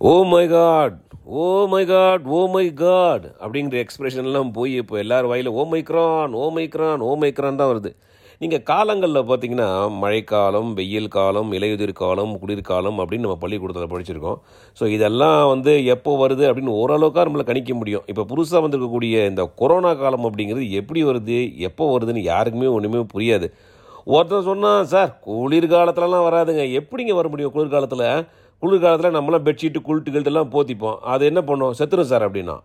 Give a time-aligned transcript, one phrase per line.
[0.00, 0.96] O my god
[1.44, 6.44] oh my god oh my god அப்படிங்கிற எக்ஸ்பிரஷன்லாம் போய் இப்போ எல்லார் வாயில் ஓ மைக்ரான் ஓ
[6.56, 7.90] மைக்ரான் ஓ மைக்ரான் தான் வருது.
[8.42, 9.68] நீங்கள் காலங்களில் பார்த்தீங்கன்னா
[10.04, 14.38] மழைக்காலம் வெயில் காலம் இலையுதிர் காலம் குளிர்காலம் அப்படின்னு நம்ம பள்ளிக்கூடத்தில் படிச்சிருக்கோம்.
[14.78, 18.06] ஸோ இதெல்லாம் வந்து எப்போ வருது அப்படின்னு ஓரளவுக்காக நம்மளை கணிக்க முடியும்.
[18.12, 21.40] இப்போ புதுசாக வந்திருக்கக்கூடிய இந்த கொரோனா காலம் அப்படிங்கிறது எப்படி வருது
[21.70, 23.48] எப்போ வருதுன்னு யாருக்குமே ஒன்றுமே புரியாது.
[24.16, 26.62] ஒருத்தன் சொன்னான் சார் குளிர்காலத்துலலாம் வராதுங்க.
[26.80, 28.10] எப்படிங்க வர முடியும் குளிர்காலத்தில்?
[28.62, 30.96] குளிர்காலத்தில் நம்மளாம் பெட்ஷீட்டு குளிட்டு கில்ட்டெல்லாம் போத்திப்போம்.
[31.12, 31.74] அது என்ன பண்ணோம்?
[31.78, 32.56] செத்துரும் சார் அப்படின்னா.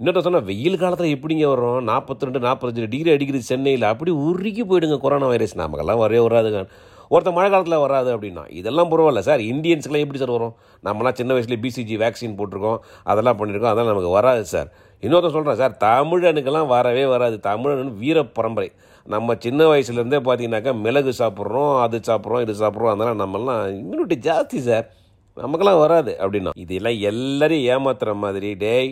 [0.00, 1.88] இன்னொருத்த சொன்னால் வெயில் காலத்தில் எப்படிங்க வரும்?
[1.88, 3.82] நாற்பத்தி ரெண்டு நாற்பத்தஞ்சு டிகிரி அடிக்கிறது சென்னையில்.
[3.82, 6.68] அப்படி உருகி போயிடுங்க கொரோனா வைரஸ் நமக்கெல்லாம் வரவே வராதுங்க.
[7.08, 10.54] ஒருத்தன் மழை காலத்தில் வராது அப்படின்னா இதெல்லாம் பரவாயில்ல சார் இந்தியன்ஸ்க்கெலாம் எப்படி சார் வரும்?
[10.84, 12.78] நம்மளாம் சின்ன வயசுலேயே பிசிஜி வேக்சின் போட்டிருக்கோம்.
[13.04, 14.70] அதெல்லாம் பண்ணியிருக்கோம் அதெல்லாம் நமக்கு வராது சார்
[15.02, 17.40] இன்னொருத்தன் சொல்கிறேன் சார் தமிழனுக்கெல்லாம் வரவே வராது.
[17.40, 18.70] தமிழன் வீர பரம்பரை.
[19.06, 22.92] நம்ம சின்ன வயசுலேருந்தே பார்த்தீங்கன்னாக்கா மிளகு சாப்பிட்றோம் அது சாப்பிட்றோம் இது சாப்பிட்றோம்.
[22.94, 24.86] அதெல்லாம் நம்மலாம் இம்யூனிட்டி ஜாஸ்தி சார்
[25.36, 26.52] நமக்கெல்லாம் வராது அப்படின்னா.
[26.56, 28.90] இதெல்லாம் எல்லாரையும் ஏமாத்துற மாதிரி டேய்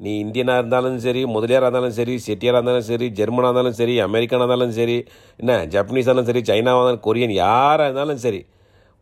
[0.00, 4.74] நீ இந்தியனாக இருந்தாலும் சரி முதலியாராக இருந்தாலும் சரி செட்டியாராக இருந்தாலும் சரி ஜெர்மனாக இருந்தாலும் சரி அமெரிக்கனாக இருந்தாலும்
[4.78, 4.96] சரி
[5.40, 8.40] என்ன ஜப்பனீஸாக இருந்தாலும் சரி சைனாவாக இருந்தாலும் கொரியன் யாராக இருந்தாலும் சரி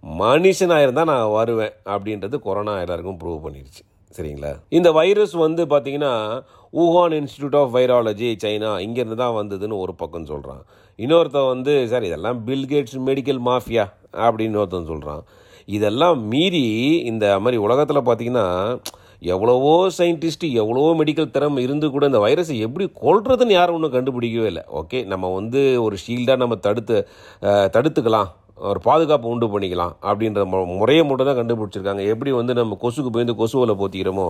[0.02, 3.82] மனுஷனாக இருந்தால் நான் வருவேன் அப்படின்றது கொரோனா எல்லாருக்கும் ப்ரூவ் பண்ணிடுச்சு.
[4.14, 4.52] சரிங்களா?
[4.69, 6.12] இந்த வைரஸ் வந்து பார்த்தீங்கன்னா
[6.72, 10.62] Wuhan institute of virology China இங்கேருந்து தான் வந்ததுன்னு ஒரு பக்கம் சொல்கிறான்
[10.98, 13.84] இன்னொருத்தன் வந்து சார் இதெல்லாம் பில்கேட்ஸ் மெடிக்கல் மாஃபியா
[14.27, 15.22] அப்படின்னு ஒருத்தன் சொல்கிறான்
[15.76, 16.64] இதெல்லாம் மீறி
[17.10, 18.46] இந்த மாதிரி உலகத்தில் பார்த்தீங்கன்னா
[19.32, 24.62] எவ்வளவோ சயின்டிஸ்ட் எவ்வளவோ மெடிக்கல் திறமை இருந்து கூட இந்த வைரஸை எப்படி கொள்றதுன்னு யாரும் ஒன்றும் கண்டுபிடிக்கவே இல்லை.
[24.80, 26.96] ஓகே நம்ம வந்து ஒரு ஷீல்டாக நம்ம தடுத்து
[27.74, 28.30] தடுத்துக்கலாம்.
[28.69, 30.41] ஒரு பாதுகாப்பு உண்டு பண்ணிக்கலாம் அப்படின்ற
[30.80, 32.03] முறையை மட்டும் தான் கண்டுபிடிச்சிருக்காங்க.
[32.12, 34.27] எப்படி வந்து நம்ம கொசுக்கு பயந்து கொசுவில் போத்திக்கிறோமோ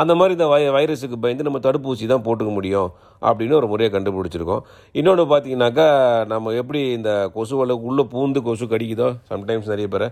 [0.00, 2.88] அந்த மாதிரி இந்த வை வைரஸுக்கு பயந்து நம்ம தடுப்பூசி தான் போட்டுக்க முடியும்
[3.28, 4.62] அப்படின்னு ஒரு முறையை கண்டுபிடிச்சிருக்கோம்.
[5.00, 5.88] இன்னொன்று பார்த்தீங்கன்னாக்கா
[6.32, 10.06] நம்ம எப்படி இந்த கொசுவில் உள்ளே பூந்து கொசு கடிக்குதோ சம்டைம்ஸ் நிறைய பேர்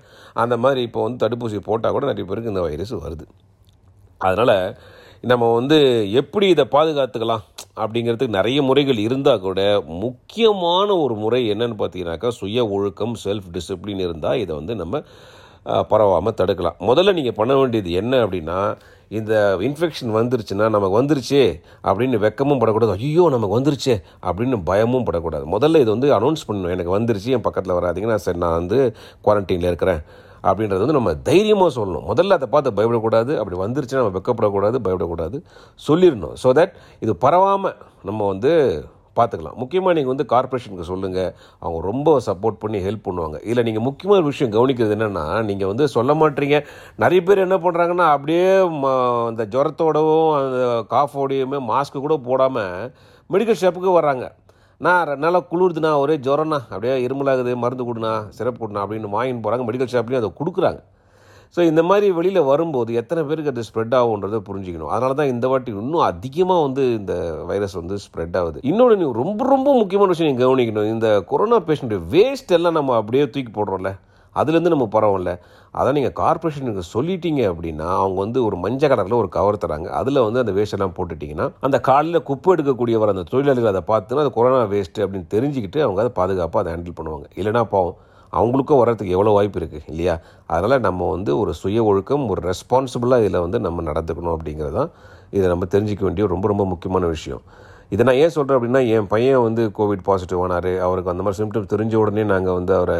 [0.44, 3.26] அந்த மாதிரி இப்போ வந்து தடுப்பூசி போட்டால் கூட நிறைய பேருக்கு இந்த வைரஸ் வருது.
[4.20, 4.56] அதனால்
[5.20, 5.78] நம்ம வந்து
[6.20, 7.44] எப்படி இதை பாதுகாத்துக்கலாம்
[7.82, 9.60] அப்படிங்கிறதுக்கு நிறைய முறைகள் இருந்தால் கூட
[10.04, 15.02] முக்கியமான ஒரு முறை என்னன்னு பார்த்தீங்கன்னாக்கா சுய ஒழுக்கம் செல்ஃப் டிசிப்ளின் இருந்தால் இதை வந்து நம்ம
[15.90, 16.76] பரவாமல் தடுக்கலாம்.
[16.80, 18.58] முதல்ல நீங்கள் பண்ண வேண்டியது என்ன அப்படின்னா
[19.08, 21.40] இந்த இன்ஃபெக்ஷன் வந்துருச்சுன்னா நமக்கு வந்துருச்சு
[21.88, 22.92] அப்படின்னு வெக்கமும் படக்கூடாது.
[22.92, 23.96] ஐயோ நமக்கு வந்துருச்சே
[24.28, 25.46] அப்படின்னு பயமும் படக்கூடாது.
[25.46, 26.74] முதல்ல இது வந்து அனௌன்ஸ் பண்ணணும்.
[26.76, 28.10] எனக்கு வந்துருச்சு என் பக்கத்தில் வராதீங்க.
[28.12, 28.78] நான் சரி நான் வந்து
[29.24, 30.02] குவாரண்டைனில் இருக்கிறேன்.
[30.44, 32.04] அப்படின்றது வந்து நம்ம தைரியமாக சொல்லணும்.
[32.08, 33.36] முதல்ல அதை பார்த்து பயப்படக்கூடாது.
[33.36, 35.38] அப்படி வந்துருச்சுன்னா நம்ம வெக்கப்படக்கூடாது பயப்படக்கூடாது
[35.88, 36.34] சொல்லிடணும்.
[36.42, 38.52] ஸோ தட் இது பரவாமல் நம்ம வந்து
[39.16, 39.54] பார்த்துக்கலாம்.
[39.54, 43.46] முக்கியமாக நீங்கள் வந்து கார்ப்பரேஷனுக்கு சொல்லுங்கள் அவங்க ரொம்ப சப்போர்ட் பண்ணி ஹெல்ப் பண்ணுவாங்க.
[43.46, 46.64] இதில் நீங்கள் முக்கியமான ஒரு விஷயம் கவனிக்கிறது என்னென்னா நீங்கள் வந்து சொல்ல மாட்டீங்க.
[46.96, 52.92] நிறைய பேர் என்ன பண்ணுறாங்கன்னா அப்படியே ம- அந்த ஜுரத்தோடவும் அந்த காஃபோடையுமே மாஸ்க்கு கூட போடாமல்
[53.32, 54.24] மெடிக்கல் ஷாப்புக்கு வர்றாங்க.
[54.84, 56.58] நான் ரெண்டு நாளாக குளிர்துண்ணா ஒரே ஜுரம்ண்ணா.
[56.72, 60.80] அப்படியே இருமலாகுது மருந்து கொடுண்ணா சிறப்பு கொடுண்ணா அப்படின்னு வாங்கின்னு போகிறாங்க மெடிக்கல் ஷாப்லேயும் அதை கொடுக்குறாங்க.
[61.54, 64.90] ஸோ இந்த மாதிரி வெளியில் வரும்போது எத்தனை பேருக்கு அது ஸ்ப்ரெட் ஆகுன்றதை புரிஞ்சுக்கணும்.
[64.94, 67.14] அதனால தான் இந்த வாட்டி இன்னும் அதிகமாக வந்து இந்த
[67.50, 68.58] வைரஸ் வந்து ஸ்ப்ரெட் ஆகுது.
[68.70, 70.90] இன்னொன்று நீங்கள் ரொம்ப ரொம்ப முக்கியமான விஷயம் நீங்கள் கவனிக்கணும்.
[70.94, 73.92] இந்த கொரோனா பேஷண்ட்டு வேஸ்ட் எல்லாம் நம்ம அப்படியே தூக்கி போடுறோம்ல.
[74.40, 75.32] அதுலேருந்து நம்ம பரவோம்ல
[75.74, 79.88] அதான் நீங்கள் கார்ப்பரேஷனுக்கு சொல்லிட்டீங்க அப்படின்னா அவங்க வந்து ஒரு மஞ்சள் கலரில் ஒரு கவர் தராங்க.
[80.00, 84.60] அதில் வந்து அந்த வேஸ்ட்டெல்லாம் போட்டுட்டிங்கன்னா அந்த காலையில் குப்பை எடுக்கக்கூடியவர் அந்த தொழிலாளிகள் அதை பார்த்துன்னா அது கொரோனா
[84.74, 87.26] வேஸ்ட்டு அப்படின்னு தெரிஞ்சுக்கிட்டு அவங்க அதை பாதுகாப்பாக அதை ஹேண்டில் பண்ணுவாங்க.
[87.40, 87.96] இல்லைனா பாவம்
[88.32, 90.14] அவங்களுக்கும் வர்றதுக்கு எவ்வளோ வாய்ப்பு இருக்குது இல்லையா?
[90.46, 94.90] அதனால் நம்ம வந்து ஒரு சுய ஒழுக்கம் ஒரு ரெஸ்பான்சிபிளாக இதில் வந்து நம்ம நடந்துக்கணும் அப்படிங்கிறது தான்
[95.36, 97.42] இதை நம்ம தெரிஞ்சிக்க வேண்டிய ரொம்ப ரொம்ப முக்கியமான விஷயம்.
[97.94, 100.70] இதை நான் ஏன் சொல்கிறேன் அப்படின்னா என் பையன் வந்து கோவிட் பாசிட்டிவ் ஆனார்.
[100.86, 102.98] அவருக்கு அந்த மாதிரி சிம்டம் தெரிஞ்ச உடனே நாங்கள் வந்து அவரை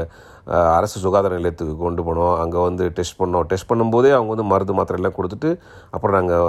[0.77, 2.35] அரசு சுகாதார நிலையத்துக்கு கொண்டு போனோம்.
[2.43, 3.47] அங்கே வந்து டெஸ்ட் பண்ணோம்.
[3.53, 5.51] டெஸ்ட் பண்ணும்போதே அவங்க வந்து மருந்து மாத்திரை எல்லாம் கொடுத்துட்டு
[5.95, 6.47] அப்புறம் நாங்கள்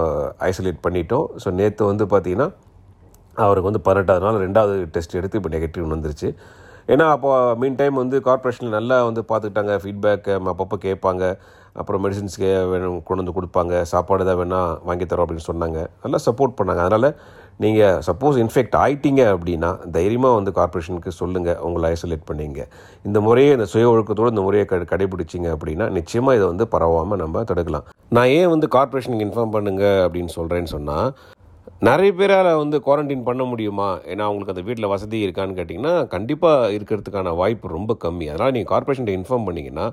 [0.50, 1.26] ஐசோலேட் பண்ணிட்டோம்.
[1.44, 2.48] ஸோ நேற்று வந்து பார்த்திங்கன்னா
[3.46, 6.30] அவருக்கு வந்து பதினெட்டாவது நாள் ரெண்டாவது டெஸ்ட் எடுத்து இப்போ நெகட்டிவ் வந்துருச்சு
[6.94, 7.30] ஏன்னா அப்போ
[7.62, 11.24] மீன் டைம் வந்து கார்ப்பரேஷனில் நல்லா வந்து பார்த்துக்கிட்டாங்க ஃபீட்பேக் அப்பப்போ கேட்பாங்க.
[11.82, 12.38] அப்புறம் மெடிசின்ஸ்
[12.74, 13.74] வேணும் கொண்டு வந்து கொடுப்பாங்க.
[13.92, 15.80] சாப்பாடு தான் வேணால் வாங்கி தரோம் அப்படின்னு சொன்னாங்க.
[16.04, 16.84] நல்லா சப்போர்ட் பண்ணாங்க.
[16.88, 17.10] அதனால்
[17.64, 22.62] நீங்கள் சப்போஸ் இன்ஃபெக்ட் ஆயிட்டீங்க அப்படின்னா தைரியமாக வந்து கார்ப்பரேஷனுக்கு சொல்லுங்கள் உங்களை ஐசோலேட் பண்ணிங்க.
[23.08, 27.44] இந்த முறையை இந்த சுய ஒழுக்கத்தோடு இந்த முறையை க கடைபிடிச்சிங்க அப்படின்னா நிச்சயமாக இதை வந்து பரவாமல் நம்ம
[27.52, 27.86] தடுக்கலாம்.
[28.16, 31.08] நான் ஏன் வந்து கார்ப்பரேஷனுக்கு இன்ஃபார்ம் பண்ணுங்க அப்படின்னு சொல்கிறேன்னு சொன்னால்
[31.82, 33.88] நிறைய பேரால் வந்து குவாரண்டைன் பண்ண முடியுமா?
[34.12, 38.26] ஏன்னா அவங்களுக்கு அந்த வீட்டில் வசதி இருக்கான்னு கேட்டிங்கன்னா கண்டிப்பாக இருக்கிறதுக்கான வாய்ப்பு ரொம்ப கம்மி.
[38.32, 39.86] அதனால் நீங்கள் கார்ப்பரேஷன் இன்ஃபார்ம் பண்ணிங்கன்னா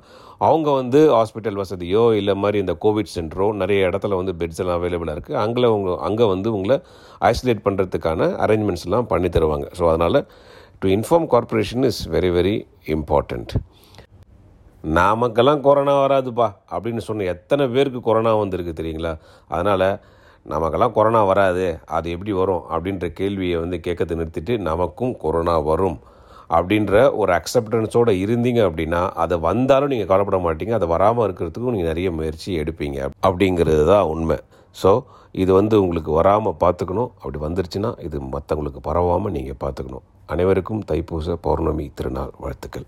[0.48, 5.16] அவங்க வந்து ஹாஸ்பிட்டல் வசதியோ இல்லை மாதிரி இந்த கோவிட் சென்டரோ நிறைய இடத்துல வந்து பெட்ஸ் எல்லாம் அவைலபிளாக
[5.16, 6.78] இருக்குது அங்கே உங்க அங்கே வந்து உங்களை
[7.32, 9.68] ஐசோலேட் பண்ணுறதுக்கான அரேஞ்ச்மெண்ட்ஸ்லாம் பண்ணி தருவாங்க.
[9.80, 10.20] ஸோ அதனால்
[10.82, 12.56] to inform corporation is very very
[12.96, 13.52] important
[14.84, 19.14] நமக்கெல்லாம் கொரோனா வராதுப்பா அப்படின்னு சொன்ன எத்தனை பேருக்கு கொரோனா வந்திருக்கு தெரியுங்களா?
[19.54, 19.88] அதனால்
[20.46, 21.66] நமக்கெல்லாம் கொரோனா வராது
[21.96, 25.98] அது எப்படி வரும் அப்படின்ற கேள்வியை வந்து கேட்கறது நிறுத்திட்டு நமக்கும் கொரோனா வரும்
[26.56, 30.74] அப்படின்ற ஒரு அக்செப்டன்ஸோடு இருந்தீங்க அப்படின்னா அதை வந்தாலும் நீங்கள் கவலைப்பட மாட்டீங்க.
[30.78, 32.98] அதை வராமல் இருக்கிறதுக்கும் நீங்கள் நிறைய முயற்சி எடுப்பீங்க
[33.28, 34.38] அப்படிங்கிறது தான் உண்மை.
[34.76, 34.92] ஸோ
[35.42, 37.10] இது வந்து உங்களுக்கு வராமல் பார்த்துக்கணும்.
[37.20, 40.06] அப்படி வந்துருச்சுன்னா இது மற்றவங்களுக்கு பரவாமல் நீங்கள் பார்த்துக்கணும்.
[40.34, 42.80] அனைவருக்கும் தைப்பூச பௌர்ணமி திருநாள் வாழ்த்துக்கள்.